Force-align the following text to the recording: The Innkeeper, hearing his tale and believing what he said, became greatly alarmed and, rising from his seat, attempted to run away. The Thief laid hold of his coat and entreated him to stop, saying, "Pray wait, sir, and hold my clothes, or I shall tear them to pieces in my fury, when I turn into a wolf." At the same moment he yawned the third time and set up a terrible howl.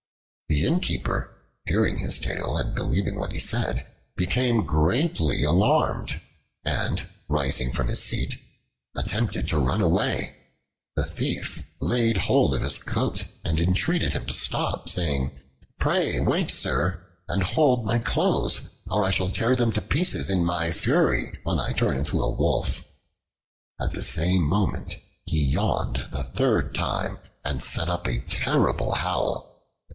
The 0.49 0.65
Innkeeper, 0.65 1.31
hearing 1.65 1.97
his 1.99 2.17
tale 2.19 2.57
and 2.57 2.73
believing 2.75 3.19
what 3.19 3.31
he 3.31 3.39
said, 3.39 3.85
became 4.17 4.65
greatly 4.65 5.43
alarmed 5.43 6.19
and, 6.65 7.05
rising 7.29 7.71
from 7.71 7.87
his 7.87 8.01
seat, 8.03 8.37
attempted 8.95 9.47
to 9.49 9.59
run 9.59 9.79
away. 9.81 10.35
The 10.95 11.03
Thief 11.03 11.63
laid 11.79 12.17
hold 12.17 12.55
of 12.55 12.63
his 12.63 12.79
coat 12.79 13.25
and 13.45 13.59
entreated 13.59 14.13
him 14.13 14.25
to 14.25 14.33
stop, 14.33 14.89
saying, 14.89 15.39
"Pray 15.79 16.19
wait, 16.19 16.49
sir, 16.49 16.99
and 17.27 17.43
hold 17.43 17.85
my 17.85 17.99
clothes, 17.99 18.61
or 18.89 19.03
I 19.05 19.11
shall 19.11 19.29
tear 19.29 19.55
them 19.55 19.71
to 19.73 19.81
pieces 19.81 20.29
in 20.31 20.43
my 20.43 20.71
fury, 20.71 21.31
when 21.43 21.59
I 21.59 21.73
turn 21.73 21.95
into 21.97 22.21
a 22.21 22.29
wolf." 22.35 22.83
At 23.79 23.93
the 23.93 24.01
same 24.03 24.43
moment 24.43 24.97
he 25.25 25.43
yawned 25.45 26.07
the 26.11 26.23
third 26.23 26.73
time 26.75 27.19
and 27.45 27.63
set 27.63 27.87
up 27.87 28.07
a 28.07 28.19
terrible 28.27 28.93
howl. 28.95 29.47